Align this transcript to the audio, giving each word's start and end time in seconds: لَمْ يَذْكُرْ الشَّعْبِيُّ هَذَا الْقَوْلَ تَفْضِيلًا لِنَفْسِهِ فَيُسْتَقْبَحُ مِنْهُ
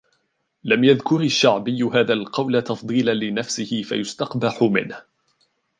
لَمْ 0.63 0.83
يَذْكُرْ 0.83 1.21
الشَّعْبِيُّ 1.21 1.83
هَذَا 1.83 2.13
الْقَوْلَ 2.13 2.61
تَفْضِيلًا 2.61 3.13
لِنَفْسِهِ 3.13 3.81
فَيُسْتَقْبَحُ 3.87 4.63
مِنْهُ 4.63 5.01